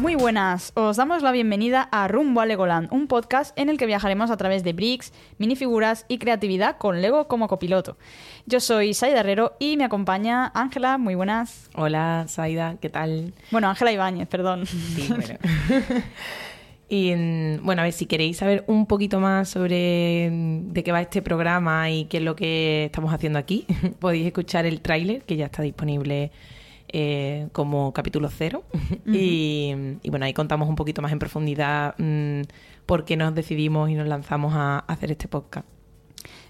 [0.00, 3.84] Muy buenas, os damos la bienvenida a Rumbo a Legoland, un podcast en el que
[3.84, 7.98] viajaremos a través de bricks, minifiguras y creatividad con Lego como copiloto.
[8.46, 11.68] Yo soy Saida Herrero y me acompaña Ángela, muy buenas.
[11.74, 13.34] Hola Saida, ¿qué tal?
[13.50, 14.64] Bueno, Ángela Ibáñez, perdón.
[14.64, 15.38] Sí, bueno.
[16.92, 20.90] Y mm, bueno, a ver, si queréis saber un poquito más sobre mm, de qué
[20.90, 23.64] va este programa y qué es lo que estamos haciendo aquí,
[24.00, 26.32] podéis escuchar el tráiler que ya está disponible
[26.92, 28.64] eh, como capítulo cero.
[29.06, 32.42] y, y, bueno, ahí contamos un poquito más en profundidad mmm,
[32.86, 35.79] por qué nos decidimos y nos lanzamos a hacer este podcast.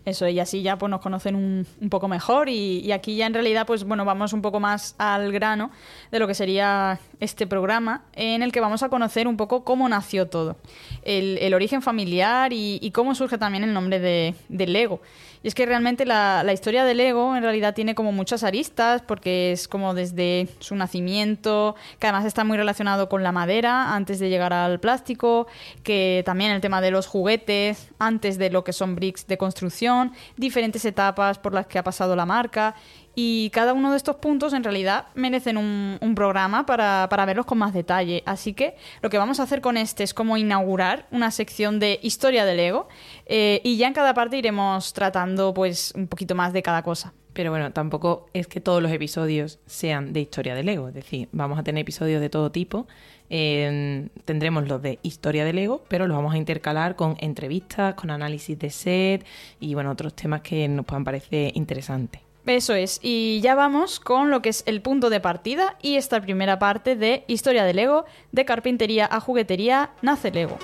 [0.04, 3.26] Eso, y así ya pues nos conocen un, un poco mejor y, y, aquí ya
[3.26, 5.70] en realidad pues bueno, vamos un poco más al grano
[6.10, 9.88] de lo que sería este programa en el que vamos a conocer un poco cómo
[9.88, 10.56] nació todo,
[11.02, 15.00] el, el origen familiar y, cómo surge también el nombre de, de Lego.
[15.42, 19.00] Y es que realmente la, la, historia de Lego en realidad tiene como muchas aristas
[19.00, 24.18] porque es como desde su nacimiento, que además está muy relacionado con la madera antes
[24.18, 25.46] de llegar al plástico,
[25.82, 29.99] que también el tema de los juguetes antes de lo que son bricks de construcción,
[30.36, 32.74] diferentes etapas por las que ha pasado la marca
[33.14, 37.58] y cada uno de estos puntos en realidad merecen un, programa para, para, verlos con
[37.58, 38.22] más detalle.
[38.26, 41.98] Así que lo que vamos a hacer con este es como inaugurar una sección de
[42.02, 42.88] historia del Lego
[43.26, 47.12] eh, y ya en cada parte iremos tratando pues un poquito más de cada cosa.
[47.32, 51.28] Pero bueno, tampoco es que todos los episodios sean de historia del Lego, es decir,
[51.32, 52.88] vamos a tener episodios de todo tipo.
[53.30, 58.10] Eh, tendremos los de historia del Lego, pero los vamos a intercalar con entrevistas, con
[58.10, 59.24] análisis de set
[59.60, 62.20] y bueno, otros temas que nos puedan parecer interesantes.
[62.46, 66.20] Eso es, y ya vamos con lo que es el punto de partida y esta
[66.20, 70.58] primera parte de Historia de Lego, de carpintería a juguetería, nace Lego.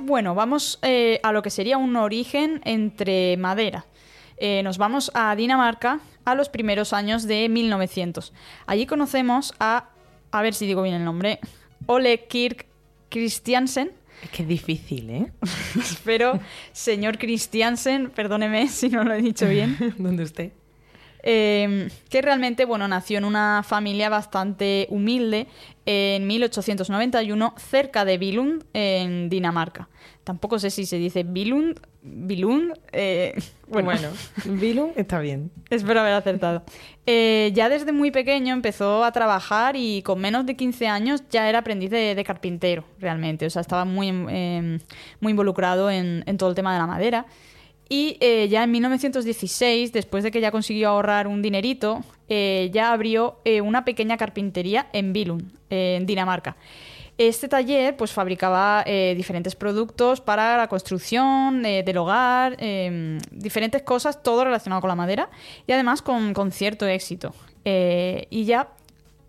[0.00, 3.86] Bueno, vamos eh, a lo que sería un origen entre madera.
[4.40, 8.32] Eh, nos vamos a Dinamarca a los primeros años de 1900.
[8.66, 9.90] Allí conocemos a,
[10.32, 11.40] a ver si digo bien el nombre,
[11.86, 12.66] Ole Kirk
[13.10, 13.92] Christiansen,
[14.22, 15.32] es que es difícil, ¿eh?
[15.78, 16.40] Espero,
[16.72, 19.76] señor Christiansen, perdóneme si no lo he dicho bien.
[19.98, 20.52] ¿Dónde usted?
[21.22, 25.46] Eh, que realmente, bueno, nació en una familia bastante humilde
[25.86, 29.88] en 1891 cerca de Billund, en Dinamarca.
[30.24, 33.34] Tampoco sé si se dice Billund, Billund, eh,
[33.68, 34.08] bueno, bueno
[34.44, 35.50] Billund está bien.
[35.70, 36.62] Espero haber acertado.
[37.06, 41.48] Eh, ya desde muy pequeño empezó a trabajar y con menos de 15 años ya
[41.48, 43.46] era aprendiz de, de carpintero, realmente.
[43.46, 44.78] O sea, estaba muy, eh,
[45.20, 47.26] muy involucrado en, en todo el tema de la madera.
[47.92, 52.92] Y eh, ya en 1916, después de que ya consiguió ahorrar un dinerito, eh, ya
[52.92, 56.56] abrió eh, una pequeña carpintería en Billund, en Dinamarca.
[57.18, 62.56] Este taller pues fabricaba diferentes productos para la construcción del hogar,
[63.30, 65.28] diferentes cosas, todo relacionado con la madera
[65.66, 67.34] y además con, con cierto éxito.
[67.62, 68.68] y ya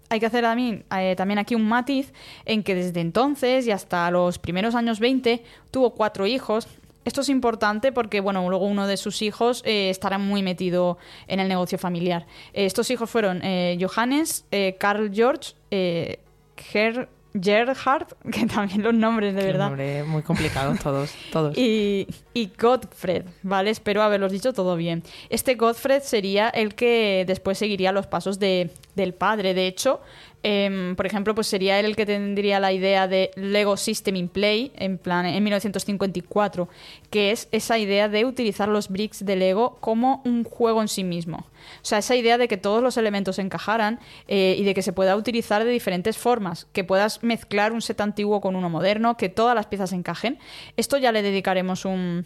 [0.07, 0.85] hay que hacer también,
[1.17, 2.13] también aquí un matiz
[2.45, 6.69] en que desde entonces y hasta los primeros años 20 tuvo cuatro hijos.
[7.06, 10.97] Esto es importante porque, bueno, luego uno de sus hijos eh, estará muy metido
[11.28, 12.28] en el negocio familiar.
[12.53, 14.45] Eh, estos hijos fueron eh, Johannes,
[14.79, 15.53] Carl George,
[16.56, 17.09] Ger
[17.40, 19.67] Gerhard, que también los nombres de Qué verdad.
[19.67, 21.57] Nombre muy complicados todos, todos.
[21.57, 23.69] y, y Gottfried, ¿vale?
[23.69, 25.03] Espero haberlos dicho todo bien.
[25.29, 29.53] Este Gottfried sería el que después seguiría los pasos de, del padre.
[29.53, 30.01] De hecho,
[30.44, 34.28] eh, por ejemplo, pues sería él el que tendría la idea de Lego System in
[34.28, 36.69] Play en plan en 1954,
[37.09, 41.03] que es esa idea de utilizar los bricks de Lego como un juego en sí
[41.03, 41.46] mismo.
[41.81, 44.94] O sea, esa idea de que todos los elementos encajaran eh, y de que se
[44.94, 49.29] pueda utilizar de diferentes formas, que puedas mezclar un set antiguo con uno moderno, que
[49.29, 50.40] todas las piezas encajen.
[50.75, 52.25] Esto ya le dedicaremos un,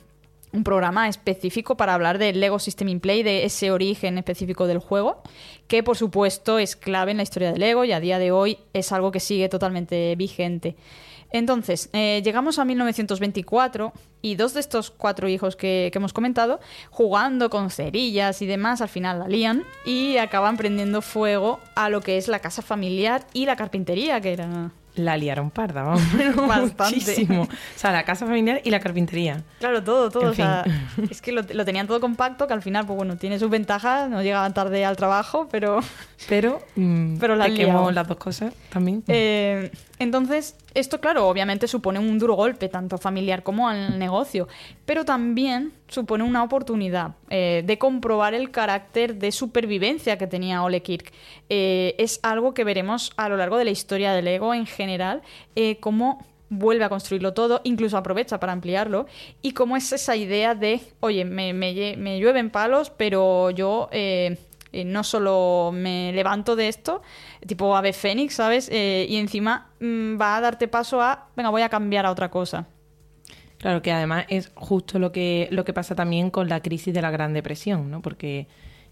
[0.55, 4.79] un programa específico para hablar del Lego System in Play, de ese origen específico del
[4.79, 5.21] juego,
[5.67, 8.57] que por supuesto es clave en la historia de Lego y a día de hoy
[8.73, 10.75] es algo que sigue totalmente vigente.
[11.31, 13.91] Entonces, eh, llegamos a 1924
[14.21, 16.61] y dos de estos cuatro hijos que, que, hemos comentado,
[16.91, 21.99] jugando con cerillas y demás, al final la lían y acaban prendiendo fuego a lo
[21.99, 26.01] que es la casa familiar y la carpintería, que era la liaron parda, vamos.
[26.47, 26.95] Bastante.
[26.95, 27.43] Muchísimo.
[27.43, 29.43] O sea, la casa familiar y la carpintería.
[29.59, 30.23] Claro, todo, todo.
[30.23, 30.63] En o sea,
[31.09, 34.09] es que lo, lo, tenían todo compacto, que al final, pues bueno, tiene sus ventajas,
[34.09, 35.79] no llegaban tarde al trabajo, pero...
[36.29, 39.03] Pero, mmm, pero la quemó las dos cosas también.
[39.07, 44.47] Eh, entonces, esto, claro, obviamente supone un duro golpe, tanto familiar como al negocio,
[44.85, 50.81] pero también supone una oportunidad eh, de comprobar el carácter de supervivencia que tenía Ole
[50.81, 51.13] Kirk.
[51.49, 55.21] Eh, es algo que veremos a lo largo de la historia del ego en general,
[55.55, 59.07] eh, cómo vuelve a construirlo todo, incluso aprovecha para ampliarlo,
[59.41, 63.89] y cómo es esa idea de, oye, me, me, me llueven palos, pero yo
[64.75, 67.01] eh, no solo me levanto de esto,
[67.47, 68.69] tipo ave fénix, ¿sabes?
[68.71, 72.29] Eh, y encima mm, va a darte paso a, venga, voy a cambiar a otra
[72.29, 72.67] cosa.
[73.57, 77.01] Claro que además es justo lo que, lo que pasa también con la crisis de
[77.01, 78.01] la Gran Depresión, ¿no?
[78.01, 78.47] Porque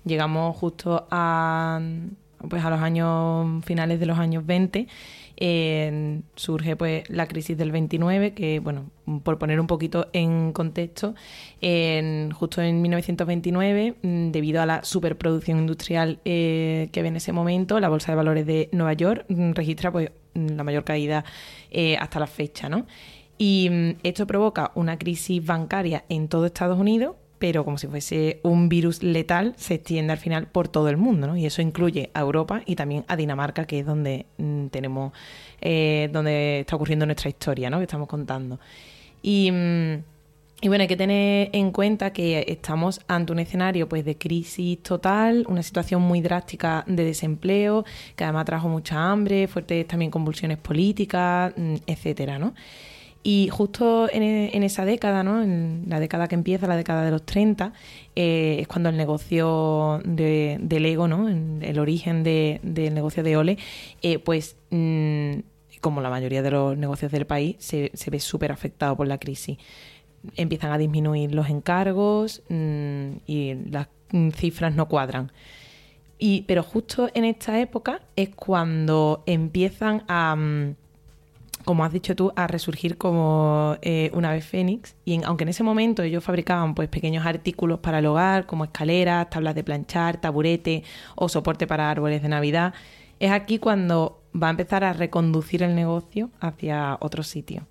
[0.06, 1.82] llegamos justo a,
[2.50, 4.88] pues a los años finales de los años 20
[6.36, 8.92] surge pues la crisis del 29, que bueno,
[9.24, 11.16] por poner un poquito en contexto,
[11.62, 17.34] en, justo en 1929, mm, debido a la superproducción industrial eh, que había en ese
[17.34, 21.26] momento, la Bolsa de Valores de Nueva York mm, registra pues mm, la mayor caída
[21.72, 22.86] eh, hasta la fecha, ¿no?
[23.38, 23.70] Y
[24.04, 29.04] esto provoca una crisis bancaria en todo Estados Unidos, pero como si fuese un virus
[29.04, 31.36] letal, se extiende al final por todo el mundo, ¿no?
[31.36, 35.12] Y eso incluye a Europa y también a Dinamarca, que es donde mm, tenemos,
[35.60, 37.80] eh, donde está ocurriendo nuestra historia, ¿no?
[37.80, 38.62] Que estamos contando.
[39.22, 39.94] Y, mm,
[40.62, 44.82] y, bueno, hay que tener en cuenta que estamos ante un escenario pues de crisis
[44.82, 47.84] total, una situación muy drástica de desempleo,
[48.16, 52.54] que además trajo mucha hambre, fuertes también convulsiones políticas, mm, etcétera, ¿no?
[53.26, 55.42] Y justo en, esa década, ¿no?
[55.42, 57.72] en la década que empieza, la década de los 30,
[58.18, 61.30] eh, es cuando el negocio de, del ego, ¿no?
[61.30, 63.58] el origen del negocio de Ole,
[64.02, 65.36] eh, pues mm,
[65.80, 69.58] como la mayoría de los negocios del país, se, ve súper afectado por la crisis.
[70.36, 73.88] Empiezan a disminuir los encargos mm, y las
[74.36, 75.32] cifras no cuadran.
[76.20, 80.36] Y, pero justo en esta época es cuando empiezan a...
[80.36, 80.76] Mm,
[81.66, 84.96] como has dicho tú, a resurgir como eh, una ave fénix.
[85.06, 89.30] Y aunque en ese momento ellos fabricaban pues pequeños artículos para el hogar, como escaleras,
[89.30, 90.84] tablas de planchar, taburete
[91.16, 92.74] o soporte para árboles de Navidad,
[93.20, 97.66] es aquí cuando va a empezar a reconducir el negocio hacia otro sitio.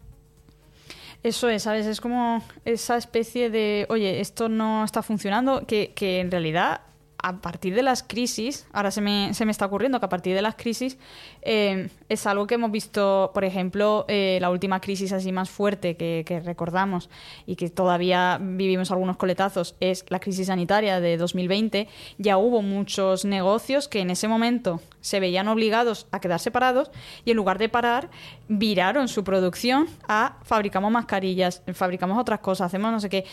[1.22, 1.86] Eso es, ¿sabes?
[1.86, 6.80] Es como esa especie de, oye, esto no está funcionando, que, que en realidad
[7.22, 10.34] a partir de las crisis, ahora se me, se me está ocurriendo que a partir
[10.34, 10.98] de las crisis
[11.42, 15.96] eh, es algo que hemos visto, por ejemplo, eh, la última crisis así más fuerte
[15.96, 17.08] que, recordamos
[17.46, 21.88] y que todavía vivimos algunos coletazos es la crisis sanitaria de 2020.
[22.18, 26.90] Ya hubo muchos negocios que en ese momento se veían obligados a quedar separados
[27.24, 28.10] y en lugar de parar,
[28.48, 33.24] viraron su producción a fabricamos mascarillas, fabricamos otras cosas, hacemos no sé qué.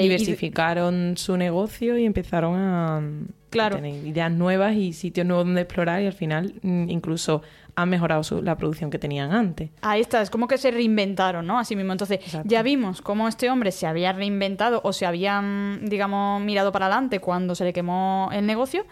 [0.00, 3.02] Diversificaron su negocio y empezaron a,
[3.54, 3.76] claro.
[3.76, 7.42] tener ideas nuevas y sitios nuevos donde explorar y al final mm, incluso
[7.76, 9.70] han mejorado la producción que tenían antes.
[9.82, 11.58] Ahí está, es como que se reinventaron, ¿no?
[11.58, 11.90] Así mismo.
[11.90, 16.70] Entonces, ya vimos cómo este hombre se había reinventado o se había, mm, digamos, mirado
[16.70, 18.84] para adelante cuando se le quemó el negocio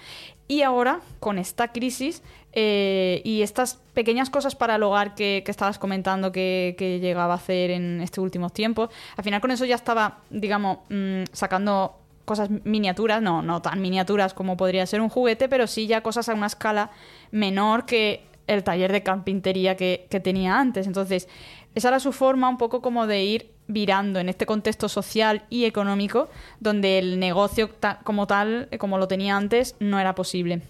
[0.49, 2.23] y ahora, con esta crisis
[2.53, 7.70] eh, y estas pequeñas cosas para el hogar que, estabas comentando que, llegaba a hacer
[7.70, 13.22] en estos últimos tiempos, al final con eso ya estaba, digamos, mm, sacando cosas miniaturas,
[13.22, 16.46] no, no tan miniaturas como podría ser un juguete, pero sí ya cosas a una
[16.46, 16.90] escala
[17.30, 20.86] menor que el taller de carpintería que, que tenía antes.
[20.86, 21.28] Entonces,
[21.74, 25.64] esa era su forma un poco como de ir virando en este contexto social y
[25.64, 26.28] económico
[26.60, 27.70] donde el negocio
[28.04, 30.62] como tal, como lo tenía antes, no era posible.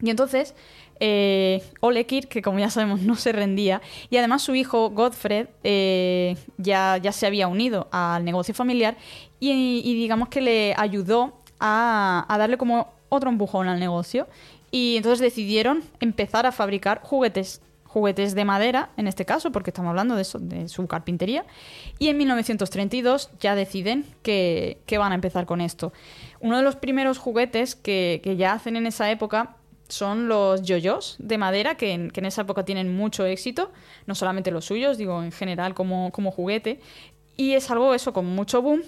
[0.00, 0.54] Y entonces,
[1.00, 1.62] eh,
[2.28, 3.80] que como ya sabemos no se rendía,
[4.10, 8.96] y además su hijo Godfred eh, ya, ya se había unido al negocio familiar
[9.40, 14.28] y, digamos que le ayudó a, a darle como otro empujón al negocio.
[14.70, 19.90] Y entonces decidieron empezar a fabricar juguetes juguetes de madera, en este caso, porque estamos
[19.90, 21.44] hablando de, de su carpintería,
[21.98, 25.92] y en 1932 ya deciden que, van a empezar con esto.
[26.40, 29.56] Uno de los primeros juguetes que, ya hacen en esa época
[29.88, 33.72] son los yoyos de madera, que en, esa época tienen mucho éxito,
[34.06, 36.80] no solamente los suyos, digo en general como, como juguete,
[37.36, 38.82] y es algo eso con mucho boom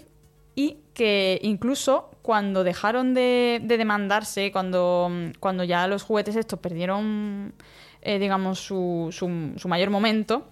[0.55, 7.55] y que incluso cuando dejaron de, de demandarse, cuando, cuando ya los juguetes estos perdieron
[8.03, 10.47] eh, digamos, su, su, mayor momento.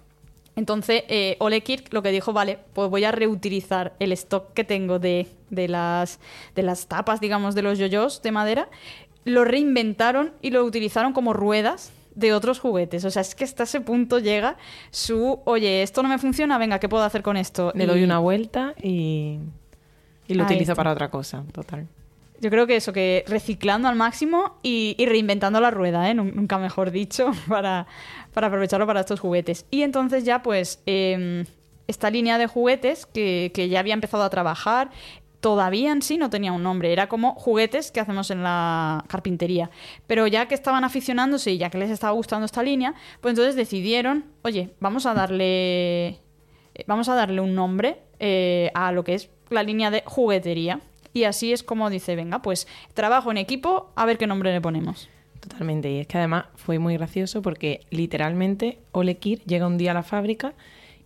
[0.55, 4.63] Entonces, eh, Ole Kirk lo que dijo, vale, pues voy a reutilizar el stock que
[4.63, 6.19] tengo de, de, las,
[6.53, 8.69] de las tapas, digamos, de los yoyos de madera,
[9.25, 13.05] lo reinventaron y lo utilizaron como ruedas de otros juguetes.
[13.05, 14.57] O sea, es que hasta ese punto llega
[14.91, 17.71] su, oye, esto no me funciona, venga, ¿qué puedo hacer con esto?
[17.75, 19.39] Le doy una vuelta y,
[20.27, 21.87] y lo utilizo para otra cosa, total.
[22.41, 26.13] Yo creo que eso, que reciclando al máximo y, reinventando la rueda, ¿eh?
[26.13, 27.87] nunca mejor dicho, para,
[28.33, 29.65] aprovecharlo para estos juguetes.
[29.71, 31.45] Y entonces ya pues em,
[31.87, 34.89] esta línea de juguetes que, ya había empezado a trabajar,
[35.39, 39.69] todavía en sí no tenía un nombre, era como juguetes que hacemos en la carpintería.
[40.07, 43.55] Pero ya que estaban aficionándose y ya que les estaba gustando esta línea, pues entonces
[43.55, 46.19] decidieron, oye, vamos a darle,
[46.87, 50.81] vamos a darle un nombre eh, a lo que es la línea de juguetería.
[51.13, 54.61] y así es como dice, venga, pues trabajo en equipo, a ver qué nombre le
[54.61, 55.09] ponemos.
[55.39, 59.91] Totalmente, y es que además fue muy gracioso porque literalmente Ole Kir llega un día
[59.91, 60.53] a la fábrica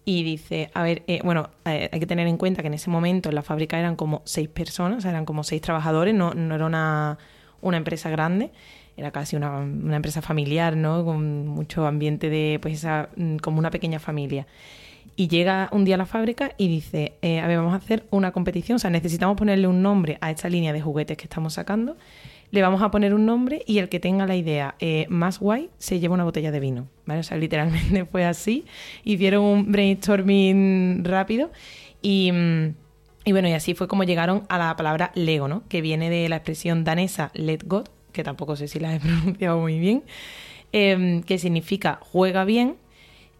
[0.05, 2.89] y dice, a ver, eh, bueno, eh, hay que tener en cuenta que en ese
[2.89, 6.65] momento en la fábrica eran como seis personas, eran como seis trabajadores, no, no era
[6.65, 7.17] una,
[7.61, 8.51] una empresa grande,
[8.97, 11.05] era casi una, una, empresa familiar, ¿no?
[11.05, 14.45] Con mucho ambiente de, pues, esa, mm, como una pequeña familia.
[15.15, 18.03] Y llega un día a la fábrica y dice, eh, a ver, vamos a hacer
[18.09, 21.53] una competición, o sea, necesitamos ponerle un nombre a esta línea de juguetes que estamos
[21.53, 21.95] sacando,
[22.53, 25.69] le vamos a poner un nombre y el que tenga la idea eh, más guay
[25.79, 27.19] se lleva una botella de vino, ¿vale?
[27.19, 28.65] O sea, literalmente fue así,
[29.03, 31.51] hicieron un brainstorming rápido
[32.01, 32.31] y...
[32.31, 32.75] Mm,
[33.25, 35.63] y bueno, y así fue como llegaron a la palabra Lego, ¿no?
[35.69, 39.59] Que viene de la expresión danesa Let God, que tampoco sé si la he pronunciado
[39.59, 40.03] muy bien,
[40.73, 42.75] eh, que significa juega bien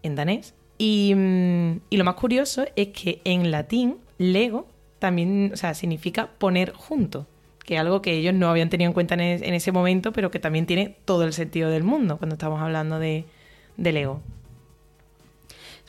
[0.02, 4.66] en danés Mm, y, lo más curioso es que en latín, lego
[4.98, 7.26] también o sea, significa poner junto,
[7.64, 10.66] que algo que ellos no habían tenido en cuenta en, ese momento, pero que también
[10.66, 13.24] tiene todo el sentido del mundo cuando estamos hablando de,
[13.76, 14.20] de Lego.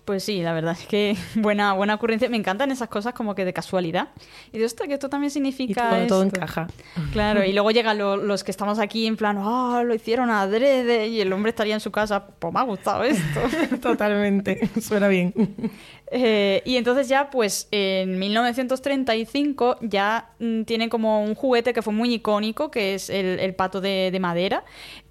[0.06, 2.30] Pues sí, la verdad es que buena, buena ocurrencia.
[2.30, 4.10] Me encantan esas cosas como que de casualidad.
[4.54, 6.04] Y de esto que esto también significa.
[6.04, 6.68] Y todo, encaja.
[7.12, 11.08] Claro, y luego llegan los que estamos aquí en plan, ah, lo hicieron adrede.
[11.08, 13.42] Y el hombre estaría en su casa, pues me ha gustado esto.
[13.82, 15.34] Totalmente, suena bien.
[16.12, 21.94] Eh, y entonces ya, pues en 1935 ya mm, tienen como un juguete que fue
[21.94, 24.64] muy icónico, que es el, pato de madera.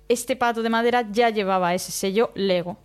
[0.09, 2.79] Este pato de madera ya llevaba ese sello Lego.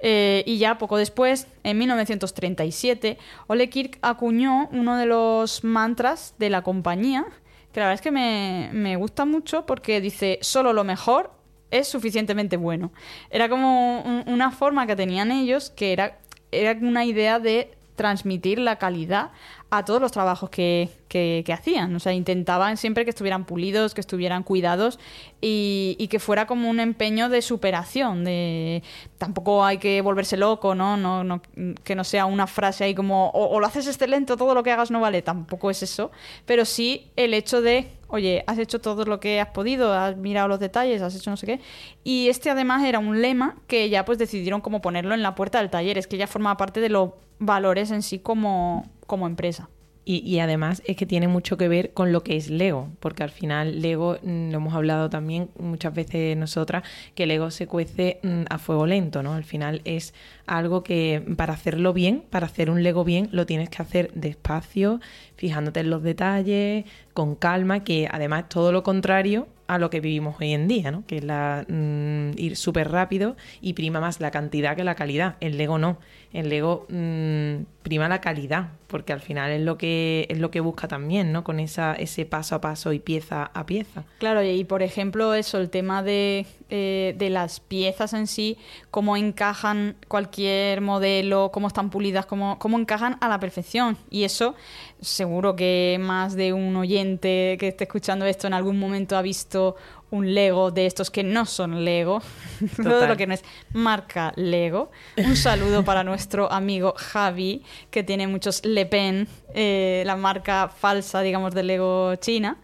[0.00, 6.50] Eh, y ya poco después, en 1937, Ole Kirk acuñó uno de los mantras de
[6.50, 7.24] la compañía,
[7.72, 11.32] que la verdad es que me, gusta mucho porque dice, solo lo mejor
[11.70, 12.92] es suficientemente bueno.
[13.30, 16.18] Era como una forma que tenían ellos que era,
[16.52, 19.30] era una idea de transmitir la calidad
[19.68, 21.94] a todos los trabajos que, que, hacían.
[21.96, 24.98] O sea, intentaban siempre que estuvieran pulidos, que estuvieran cuidados
[25.40, 28.24] y, que fuera como un empeño de superación.
[28.24, 28.82] De
[29.18, 30.96] tampoco hay que volverse loco, ¿no?
[30.96, 31.40] no, no
[31.82, 34.70] que no sea una frase ahí como o, lo haces excelente o todo lo que
[34.70, 35.22] hagas no vale.
[35.22, 36.12] Tampoco es eso.
[36.44, 40.46] Pero sí el hecho de oye, has hecho todo lo que has podido, has mirado
[40.46, 41.60] los detalles, has hecho no sé qué.
[42.04, 45.58] Y este además era un lema que ya pues decidieron como ponerlo en la puerta
[45.58, 49.68] del taller, es que ya formaba parte de los valores en sí como, como empresa.
[50.08, 53.30] Y, además es que tiene mucho que ver con lo que es Lego, porque al
[53.30, 56.84] final Lego, mm, lo hemos hablado también muchas veces nosotras,
[57.16, 59.34] que Lego se cuece mm, a fuego lento, ¿no?
[59.34, 60.14] Al final es
[60.46, 65.00] algo que para hacerlo bien, para hacer un Lego bien, lo tienes que hacer despacio,
[65.34, 70.36] fijándote en los detalles, con calma, que además todo lo contrario a lo que vivimos
[70.40, 71.04] hoy en día, ¿no?
[71.06, 75.36] Que es la, mm, ir súper rápido y prima más la cantidad que la calidad.
[75.40, 75.98] El Lego no.
[76.32, 80.60] El Lego mmm, prima la calidad, porque al final es lo que es lo que
[80.60, 81.44] busca también, ¿no?
[81.44, 84.04] Con esa, ese paso a paso y pieza a pieza.
[84.18, 88.58] Claro, y por ejemplo, eso, el tema de, eh, de las piezas en sí,
[88.90, 93.96] cómo encajan cualquier modelo, cómo están pulidas, cómo, cómo encajan a la perfección.
[94.10, 94.54] Y eso
[95.00, 99.76] seguro que más de un oyente que esté escuchando esto en algún momento ha visto
[100.10, 102.22] un Lego de estos que no son Lego,
[102.82, 104.90] todo lo que no es marca Lego.
[105.16, 111.20] Un saludo para nuestro amigo Javi, que tiene muchos Le Pen, eh, la marca falsa,
[111.22, 112.58] digamos, de Lego China.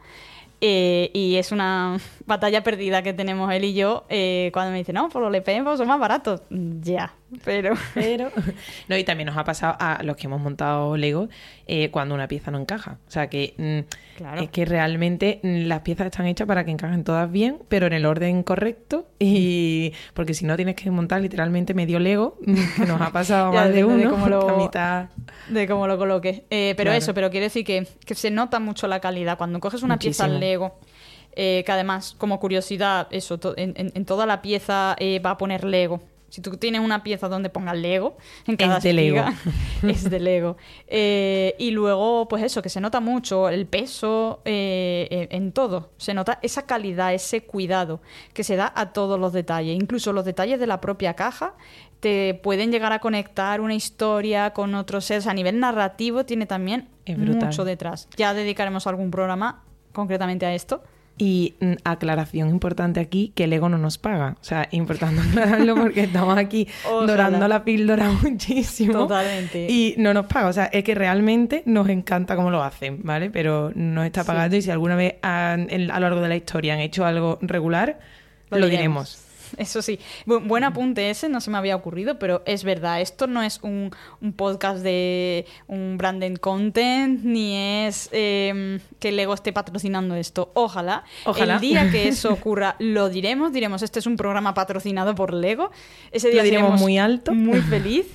[0.64, 4.92] Eh, y es una batalla perdida que tenemos él y yo eh, cuando me dice,
[4.92, 6.42] no, por los pues, son más baratos.
[6.50, 7.14] Ya,
[7.44, 7.74] pero...
[7.94, 8.30] pero...
[8.88, 11.28] No, y también nos ha pasado a los que hemos montado Lego
[11.66, 12.98] eh, cuando una pieza no encaja.
[13.06, 17.04] O sea que mm, es que realmente mm, las piezas están hechas para que encajen
[17.04, 19.08] todas bien, pero en el orden correcto.
[19.18, 23.52] Y porque si no tienes que montar literalmente medio Lego, mm, que nos ha pasado
[23.52, 25.06] más de uno, de cómo lo, mitad...
[25.48, 26.42] de cómo lo coloques.
[26.50, 29.38] Eh, pero eso, pero quiere decir que, se nota mucho la calidad.
[29.38, 30.78] Cuando coges una pieza Lego...
[31.34, 36.00] Eh, que además, como curiosidad, eso, en, toda la pieza va a poner Lego.
[36.32, 39.22] Si tú tienes una pieza donde pongas Lego, en cada es de Lego.
[39.86, 40.56] es de Lego.
[40.86, 45.90] Eh, y luego, pues eso, que se nota mucho el peso eh, en todo.
[45.98, 48.00] Se nota esa calidad, ese cuidado
[48.32, 49.76] que se da a todos los detalles.
[49.76, 51.52] Incluso los detalles de la propia caja
[52.00, 55.26] te pueden llegar a conectar una historia con otros seres.
[55.26, 58.08] A nivel narrativo tiene también mucho detrás.
[58.16, 60.82] Ya dedicaremos algún programa concretamente a esto.
[61.22, 64.36] Y mm, aclaración importante aquí, que el ego no nos paga.
[64.40, 68.94] O sea, importante aclararlo porque estamos aquí dorando la píldora muchísimo.
[68.94, 69.68] Totalmente.
[69.70, 70.48] Y no nos paga.
[70.48, 73.30] O sea, es que realmente nos encanta cómo lo hacen, ¿vale?
[73.30, 76.80] Pero no está pagado y si alguna vez a lo largo de la historia han
[76.80, 78.00] hecho algo regular,
[78.50, 79.24] lo, diremos.
[79.58, 83.26] Eso sí, Bu- buen apunte ese, no se me había ocurrido, pero es verdad, esto
[83.26, 83.90] no es un,
[84.20, 87.56] un podcast de un branded content, ni
[87.86, 90.50] es eh, que Lego esté patrocinando esto.
[90.54, 91.04] Ojalá.
[91.24, 91.54] Ojalá.
[91.54, 95.70] El día que eso ocurra, lo diremos, diremos, este es un programa patrocinado por Lego.
[96.10, 97.32] Ese día Lo diremos muy alto.
[97.34, 98.06] Muy feliz.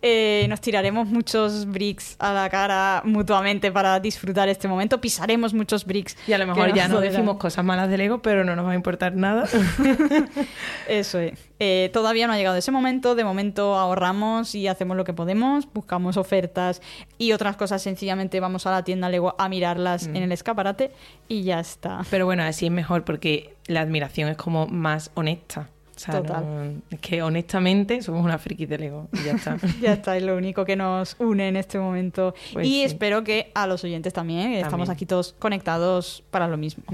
[0.00, 5.00] Eh, nos tiraremos muchos bricks a la cara mutuamente para disfrutar este momento.
[5.00, 6.16] Pisaremos muchos bricks.
[6.28, 8.72] Y a lo mejor ya no decimos cosas malas del ego, pero no nos va
[8.72, 9.48] a importar nada.
[10.88, 11.38] Eso es.
[11.60, 13.14] Eh, todavía no ha llegado ese momento.
[13.14, 15.66] De momento ahorramos y hacemos lo que podemos.
[15.72, 16.80] Buscamos ofertas
[17.18, 17.82] y otras cosas.
[17.82, 20.16] Sencillamente vamos a la tienda Lego a mirarlas Mm.
[20.16, 20.92] en el escaparate
[21.26, 22.02] y ya está.
[22.10, 25.68] Pero bueno, así es mejor porque la admiración es como más honesta.
[25.98, 26.44] O sea, Total.
[26.44, 29.56] no- es que honestamente somos una friki del ego y ya está.
[29.82, 32.34] Ya está, es lo único que nos une en este momento.
[32.52, 32.82] Pues y sí.
[32.84, 34.52] espero que a los oyentes también.
[34.52, 36.84] Estamos aquí todos conectados para lo mismo.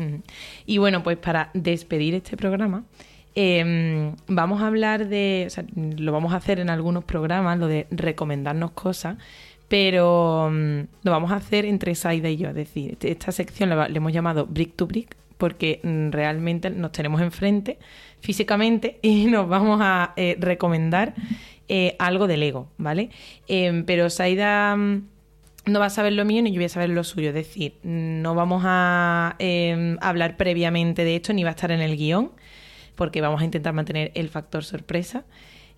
[0.64, 2.84] Y bueno, pues para despedir este programa,
[3.34, 7.66] eh, vamos a hablar de, o sea, lo vamos a hacer en algunos programas, lo
[7.66, 9.16] de recomendarnos cosas,
[9.68, 12.48] pero mm, lo vamos a hacer entre Saida y yo.
[12.48, 16.70] Es decir, este- esta sección la- le hemos llamado Brick to Brick porque mm, realmente
[16.70, 17.78] nos tenemos enfrente
[18.24, 21.14] físicamente y nos vamos a eh, recomendar
[21.68, 23.10] eh, algo de Lego, ¿vale?
[23.48, 24.74] Eh, pero Saida...
[24.76, 25.08] mm,
[25.66, 27.28] no va a saber lo mío ni yo voy a saber lo suyo.
[27.28, 31.80] Es decir, no vamos a eh, hablar previamente de esto ni va a estar en
[31.80, 32.32] el guion,
[32.96, 35.24] porque vamos a intentar mantener el factor sorpresa.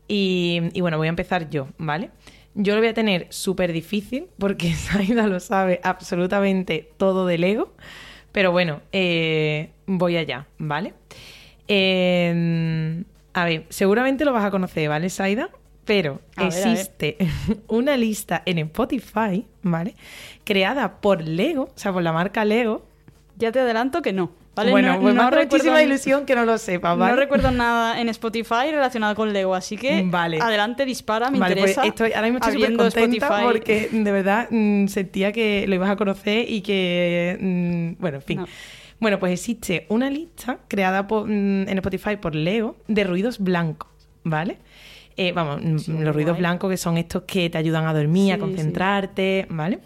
[0.09, 2.11] Y, y bueno, voy a empezar yo, ¿vale?
[2.55, 7.73] Yo lo voy a tener súper difícil porque Saida lo sabe absolutamente todo del ego.
[8.33, 10.95] Pero bueno, eh, voy allá, ¿vale?
[11.69, 13.03] Eh,
[13.35, 15.51] a ver, seguramente lo vas a conocer, ¿vale, Saida?
[15.85, 16.73] Pero A ver, a ver.
[16.73, 17.17] existe
[17.69, 19.95] una lista en Spotify, ¿vale?
[20.45, 22.85] Creada por Lego, o sea, por la marca Lego.
[23.39, 24.31] Ya te adelanto que no.
[24.57, 24.71] ¿vale?
[24.71, 27.13] Bueno, no, pues me no hace muchísima ilusión que no lo sepas, ¿vale?
[27.13, 30.41] No recuerdo nada en Spotify relacionado con Lego, así que Vale.
[30.41, 31.87] adelante, dispara, me Vale, pues interesa.
[31.87, 33.45] estoy, ahora mismo estoy súper contenta Spotify.
[33.45, 38.23] porque de verdad mm, sentía que lo ibas a conocer y que, mm, bueno, en
[38.23, 38.37] fin.
[38.39, 38.47] No.
[39.01, 43.89] Bueno, pues existe una lista creada por, mm, en Spotify por Leo de ruidos blancos,
[44.25, 44.59] ¿vale?
[45.17, 46.41] Eh, vamos, mm, Sí, los ruidos guay.
[46.41, 48.41] blancos que son estos que te ayudan a dormir, a sí.
[48.41, 49.81] concentrarte, ¿vale?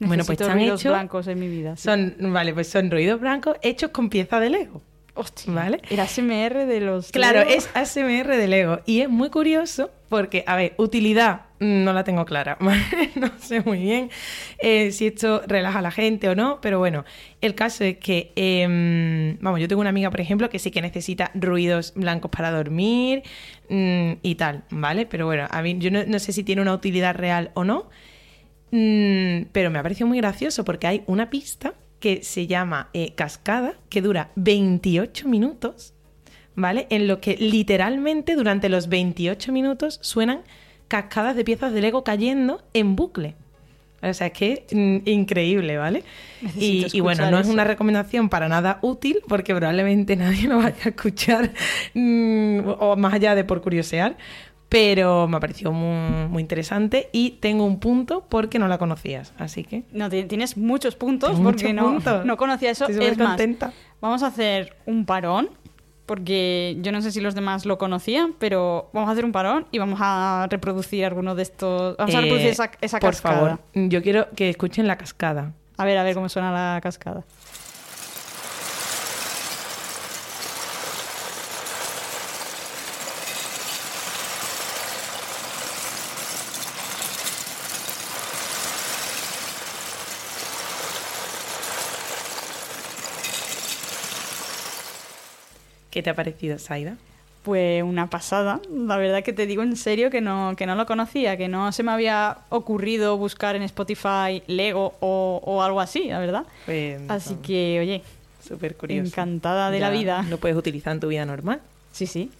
[0.00, 0.92] Bueno, pues están ruidos hechos...
[0.92, 1.76] blancos en mi vida.
[1.76, 4.82] Son, vale, pues son ruidos blancos hechos con piezas de Lego.
[5.14, 5.80] Hostia, ¿Vale?
[5.90, 7.10] El ASMR de los.
[7.10, 7.50] Claro, Lego.
[7.50, 8.80] es ASMR de Lego.
[8.86, 12.56] Y es muy curioso porque, a ver, utilidad no la tengo clara.
[12.60, 13.10] ¿vale?
[13.16, 14.10] no sé muy bien
[14.58, 17.04] eh, si esto relaja a la gente o no, pero bueno,
[17.40, 20.80] el caso es que, em, vamos, yo tengo una amiga, por ejemplo, que sí que
[20.80, 23.22] necesita ruidos blancos para dormir
[23.68, 25.06] mm, y tal, ¿vale?
[25.06, 27.88] Pero bueno, a mí yo no, no sé si tiene una utilidad real o no,
[28.70, 33.12] Mm, pero me ha parecido muy gracioso porque hay una pista que se llama eh,
[33.14, 35.94] Cascada, que dura 28 minutos,
[36.56, 36.86] ¿vale?
[36.90, 40.40] En lo que literalmente durante los 28 minutos suenan
[40.88, 43.36] cascadas de piezas de Lego cayendo en bucle.
[44.02, 46.04] O sea, es que mm, increíble, ¿vale?
[46.56, 50.88] Y, bueno, no es una recomendación para nada útil porque probablemente nadie lo vaya a
[50.88, 51.52] escuchar
[51.94, 54.16] mm, o más allá de por curiosear,
[54.70, 59.34] pero me ha parecido muy, muy interesante y tengo un punto porque no la conocías,
[59.36, 62.24] así que No, ti- tienes muchos puntos Tengo porque muchos no, puntos.
[62.24, 62.86] no conocía eso.
[62.86, 63.72] estoy Es más, contenta.
[64.00, 65.50] vamos a hacer un parón
[66.06, 69.66] porque yo no sé si los demás lo conocían, pero vamos a hacer un parón
[69.70, 71.96] y vamos a reproducir alguno de estos.
[71.98, 73.34] Vamos a Eh, reproducir esa, esa por cascada.
[73.36, 75.52] favor, yo quiero que escuchen la cascada.
[75.76, 77.22] A ver, a ver cómo suena la cascada.
[96.00, 96.96] ¿Qué te ha parecido, Saida?
[97.42, 98.58] Pues una pasada.
[98.74, 101.72] La verdad que te digo en serio que no, que no lo conocía, que no
[101.72, 106.44] se me había ocurrido buscar en Spotify Lego o, o algo así, la verdad.
[106.64, 108.02] Pues, Así que, oye,
[108.42, 109.08] súper curioso.
[109.08, 110.24] encantada de la vida.
[110.30, 111.60] Lo puedes utilizar en tu vida normal.
[111.92, 112.30] Sí, sí.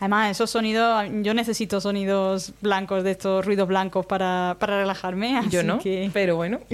[0.00, 5.36] Además, esos sonidos, yo necesito sonidos blancos, de estos ruidos blancos para, para relajarme.
[5.36, 6.58] Así Yo no, que- pero bueno,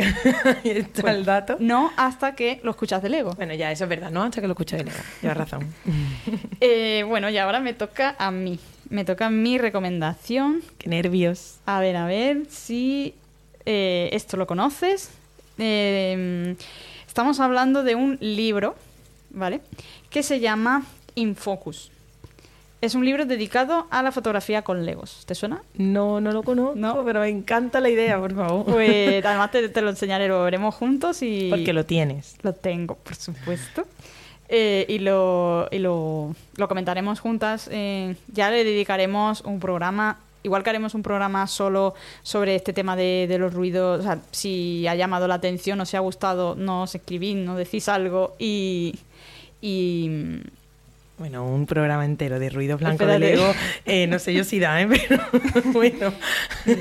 [0.64, 1.18] está Bueno.
[1.18, 1.56] el dato.
[1.58, 3.32] No hasta que lo escuchas de Lego.
[3.32, 4.22] Bueno, ya, eso es verdad, ¿no?
[4.22, 4.96] Hasta que lo escuché de Lego.
[5.22, 5.66] Llevas razón.
[6.60, 8.58] Eh, bueno, y ahora me toca a mí.
[8.88, 10.62] Me toca mi recomendación.
[10.78, 11.56] Qué nervios.
[11.66, 13.14] A ver, a ver si
[13.66, 15.10] eh, esto lo conoces.
[15.58, 16.54] Eh,
[17.06, 18.76] estamos hablando de un libro,
[19.30, 19.60] ¿vale?
[20.10, 20.84] Que se llama
[21.16, 21.90] Infocus.
[22.86, 25.24] Es un libro dedicado a la fotografía con Legos.
[25.26, 25.60] ¿Te suena?
[25.74, 27.04] No, no lo conozco, No.
[27.04, 28.64] pero me encanta la idea, por favor.
[28.64, 31.48] Pues además te, te lo enseñaré, lo veremos juntos y...
[31.50, 32.36] Porque lo tienes.
[32.42, 33.84] Lo tengo, por supuesto.
[34.48, 37.68] Eh, y lo, y lo, lo comentaremos juntas.
[37.72, 40.20] Eh, ya le dedicaremos un programa.
[40.44, 43.98] Igual que haremos un programa solo sobre este tema de, de los ruidos.
[43.98, 48.36] O sea, si ha llamado la atención, os ha gustado, nos escribís, nos decís algo
[48.38, 48.94] y.
[49.60, 50.38] y
[51.18, 53.18] Bueno, un programa entero de ruido blanco de.
[53.18, 53.54] Lego.
[53.86, 54.86] eh, no sé yo si da, ¿eh?
[55.54, 56.12] Pero bueno.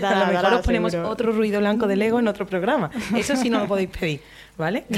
[0.03, 1.09] a lo mejor os ponemos seguro.
[1.09, 2.91] otro ruido blanco de Lego en otro programa.
[3.15, 4.21] Eso sí no lo podéis pedir,
[4.57, 4.85] ¿vale?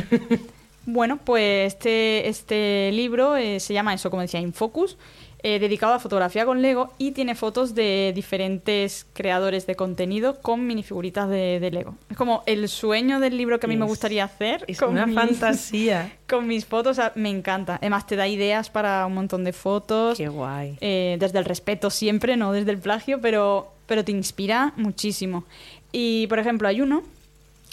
[0.90, 4.98] Bueno, pues este, este libro eh, se llama eso, como decía, Infocus,
[5.44, 10.66] eh, dedicado a fotografía con Lego y tiene fotos de diferentes creadores de contenido con
[10.66, 11.96] minifiguritas de, de Lego.
[12.10, 14.66] Es como el sueño del libro que a mí me Es- gustaría hacer.
[14.68, 16.12] Es con una mis- fantasía.
[16.28, 17.76] Con mis fotos, o sea, me encanta.
[17.78, 20.18] Además, te da ideas para un montón de fotos.
[20.18, 20.78] Qué guay.
[20.82, 25.46] eh, desde el respeto siempre, no desde el plagio, pero, pero te inspira muchísimo.
[25.94, 27.04] Y, por ejemplo, hay uno,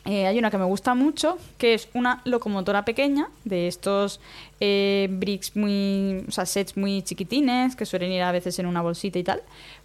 [0.05, 4.21] eh, hay una que me gusta mucho, que es una locomotora pequeña, de estos
[4.61, 8.83] eh, bricks muy, o sea, sets muy chiquitines, que suelen ir a veces en una
[8.83, 9.43] bolsita y tal.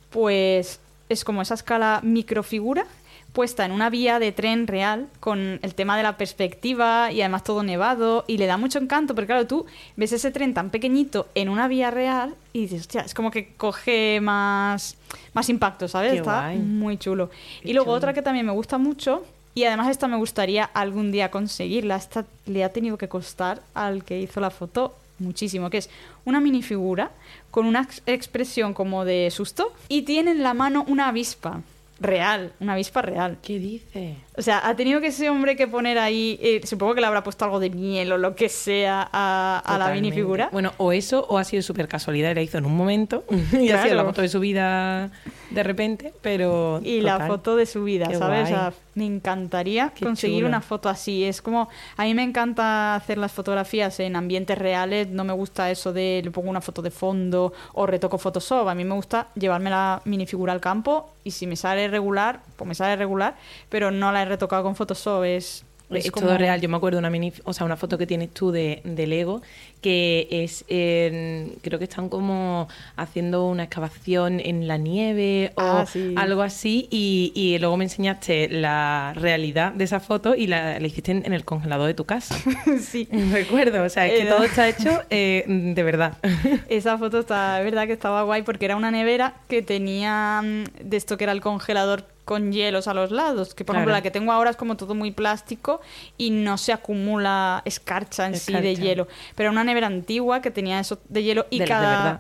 [0.10, 2.86] Pues es como esa escala microfigura
[3.34, 7.43] puesta en una vía de tren real con el tema de la perspectiva y además
[7.43, 11.27] todo nevado y le da mucho encanto porque claro, tú ves ese tren tan pequeñito
[11.36, 14.97] en una vía real y dices, hostia, es como que coge más,
[15.34, 16.13] más impacto, ¿sabes?
[16.13, 16.58] Qué Está guay.
[16.58, 17.29] muy chulo.
[17.62, 17.97] Qué y luego chulo.
[17.97, 19.23] otra que también me gusta mucho
[19.60, 24.04] y además esta me gustaría algún día conseguirla, esta le ha tenido que costar al
[24.04, 25.89] que hizo la foto muchísimo, que es
[26.26, 27.12] una minifigura
[27.52, 31.62] con una ex- expresión como de susto y tiene en la mano una avispa
[32.02, 33.38] real, una avispa real.
[33.43, 34.15] ¿Qué dice?
[34.38, 37.22] O sea, ha tenido que ese hombre que poner ahí, eh, supongo que le habrá
[37.26, 40.48] puesto algo de miel o lo que sea a, a la minifigura.
[40.54, 43.69] Bueno, o eso, o ha sido súper casualidad, y la hizo en un momento y
[43.72, 45.12] ha sido la foto de su vida
[45.50, 46.80] de repente, pero.
[46.82, 48.43] y la foto de su vida, Qué ¿sabes?
[48.43, 48.74] O sea.
[48.99, 51.23] Me encantaría Qué conseguir una foto así.
[51.23, 55.71] Es como, a mí me encanta hacer las fotografías en ambientes reales, no me gusta
[55.71, 58.67] eso de le pongo una foto de fondo o retoco Photoshop.
[58.67, 62.67] A mí me gusta llevarme la minifigura al campo y si me sale regular, pues
[62.67, 63.35] me sale regular,
[63.69, 65.23] pero no la he retocado con Photoshop.
[65.23, 66.62] Es, Es, es como- todo real.
[66.62, 69.41] Yo me acuerdo una mini, o sea, una foto que tienes tú de, de Lego
[69.82, 76.13] que es, creo que están como haciendo una excavación en la nieve o Ah, sí.
[76.17, 80.86] algo así y, y luego me enseñaste la realidad de esa foto y la, la
[80.88, 82.36] hiciste en, en el congelador de tu casa.
[82.82, 83.08] sí.
[83.32, 86.17] Recuerdo, o sea, es que Era- todo está hecho eh, de verdad.
[86.69, 90.63] Esa foto está, es verdad que estaba guay porque era una nevera que tenía mm,
[90.89, 94.04] de esto que era el congelador con hielos a los lados, que por ejemplo la
[94.04, 95.82] que tengo ahora es como todo muy plástico
[96.15, 100.52] y no se acumula escarcha en sí de hielo, pero era una nevera antigua que
[100.52, 102.20] tenía eso de hielo y De las de cada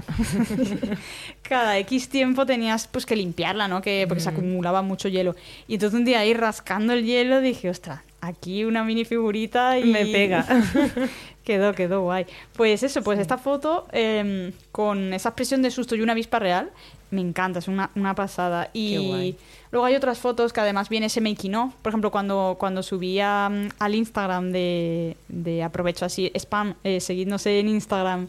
[1.43, 3.83] cada X tiempo tenías pues que limpiarla, ¿no?
[3.83, 5.35] Que porque se acumulaba mucho hielo.
[5.67, 10.07] Y entonces un día ahí rascando el hielo dije, "Ostras, aquí una minifigurita y Me
[10.07, 10.43] pega.
[11.43, 12.27] Quedó, quedó guay.
[12.53, 16.69] Pues eso, pues esta foto em, con esa expresión de susto y una avispa real,
[17.11, 18.69] me encanta, es una, una pasada.
[18.73, 19.35] Y
[19.71, 21.53] luego hay otras fotos que además viene ese making.
[21.81, 27.45] Por ejemplo, cuando, cuando subía mm, al Instagram de, de aprovecho así, spam, eh, seguidnos
[27.45, 28.27] en Instagram,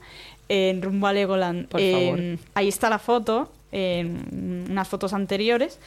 [0.48, 1.68] en Rumbo a Legoland.
[1.68, 2.38] Por em, favor.
[2.54, 5.78] ahí está la foto, en unas fotos anteriores.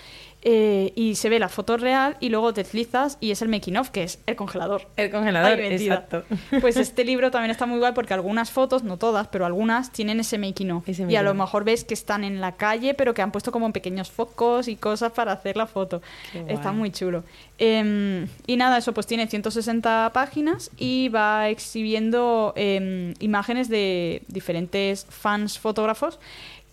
[0.45, 3.77] eh, y se ve la foto real y luego te deslizas y es el making
[3.77, 4.87] of, que es el congelador.
[4.97, 5.95] El congelador, metida.
[5.95, 6.23] exacto.
[6.61, 10.19] Pues este libro también está muy guay porque algunas fotos, no todas, pero algunas tienen
[10.19, 10.89] ese making of.
[10.89, 13.53] Ese y a lo mejor ves que están en la calle, pero que han puesto
[13.53, 16.01] como pequeños focos y cosas para hacer la foto.
[16.47, 17.23] Está muy chulo.
[17.57, 25.05] Em, y nada, eso pues tiene 160 páginas y va exhibiendo em, imágenes de diferentes
[25.09, 26.19] fans fotógrafos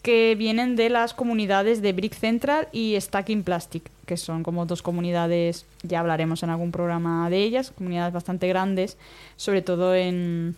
[0.03, 4.83] que vienen de las comunidades de Brick Central y Stacking Plastic, que son como dos
[4.83, 8.97] comunidades, ya hablaremos en algún programa de ellas, comunidades bastante grandes,
[9.37, 10.57] sobre todo en,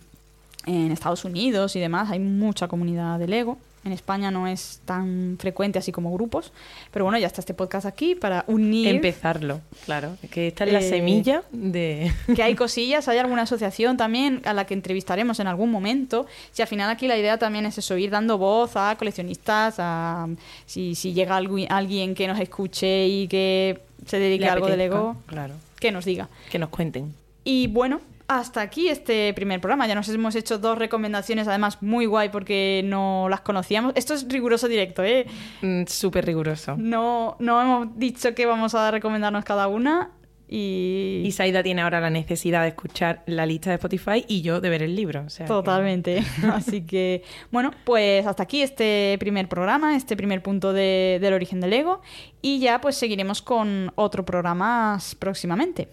[0.65, 3.57] en Estados Unidos y demás, hay mucha comunidad de Lego.
[3.85, 6.53] En España no es tan frecuente así como grupos,
[6.91, 10.15] pero bueno, ya está este podcast aquí para unir Empezarlo, claro.
[10.31, 12.11] Que esta es la Eh, semilla de...
[12.33, 16.25] que hay cosillas, hay alguna asociación también a la que entrevistaremos en algún momento.
[16.51, 20.27] Si al final aquí la idea también es eso, ir dando voz a coleccionistas, a
[20.65, 24.67] si, si llega algu- alguien que nos escuche y que se dedique le a algo
[24.67, 25.53] de apetezca, Lego, Claro.
[25.79, 26.29] que nos diga.
[26.49, 27.13] Que nos cuenten.
[27.43, 27.99] Y bueno,
[28.39, 29.87] hasta aquí este primer programa.
[29.87, 33.93] Ya nos hemos hecho dos recomendaciones, además muy guay porque no las conocíamos.
[33.95, 35.25] Esto es riguroso directo, ¿eh?
[35.61, 36.75] Mm, Súper riguroso.
[36.77, 40.11] No, no hemos dicho que vamos a recomendarnos cada una
[40.47, 41.23] y...
[41.25, 44.69] Y Saida tiene ahora la necesidad de escuchar la lista de Spotify y yo de
[44.69, 45.23] ver el libro.
[45.25, 46.23] o sea que- Totalmente.
[46.53, 51.59] Así que, bueno, pues hasta aquí este primer programa, este primer punto de- del origen
[51.59, 52.01] del ego.
[52.41, 55.87] Y ya pues seguiremos con otro programa próximamente.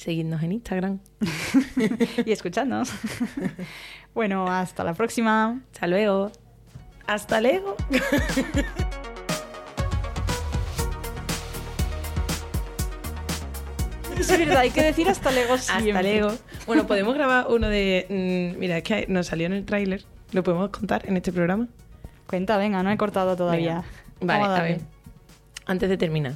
[0.00, 0.98] Seguidnos en Instagram.
[2.24, 2.90] y escuchadnos.
[4.14, 5.60] bueno, hasta la próxima.
[5.74, 6.32] Hasta luego.
[7.06, 7.76] Hasta luego.
[14.18, 15.92] Es verdad, hay que decir hasta luego siempre.
[15.92, 16.34] Hasta luego.
[16.66, 18.52] Bueno, podemos grabar uno de.
[18.54, 20.04] mm, mira, es que nos salió en el tráiler.
[20.32, 21.68] ¿Lo podemos contar en este programa?
[22.26, 23.82] Cuenta, venga, no he cortado todavía.
[24.20, 24.34] Venga.
[24.34, 24.72] Vale, a darle.
[24.72, 24.80] ver.
[25.66, 26.34] Antes de terminar.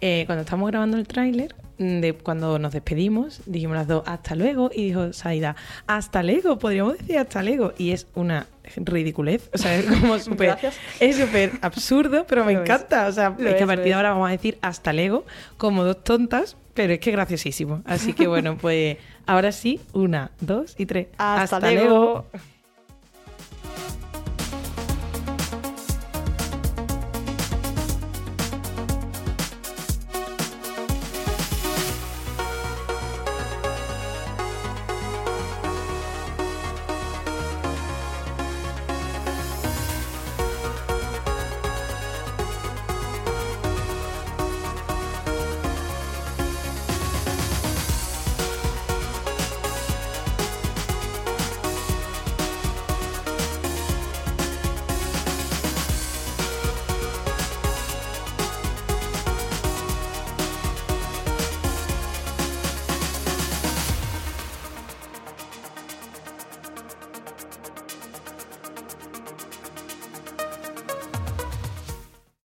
[0.00, 4.34] Eh, cuando estamos grabando el tráiler, mm, de cuando nos despedimos, dijimos las dos hasta
[4.34, 7.72] luego y dijo Saida, hasta luego, podríamos decir hasta luego.
[7.78, 10.56] Y es una ridiculez, o sea, es como súper
[11.00, 12.64] es súper absurdo, pero me Lo es.
[12.64, 13.06] encanta.
[13.08, 15.24] O sea, Lo es que es, a partir de ahora vamos a decir hasta luego,
[15.56, 17.82] como dos tontas, pero es que graciosísimo.
[17.84, 21.08] Así que bueno, pues ahora sí, una, dos y tres.
[21.18, 22.26] Hasta luego.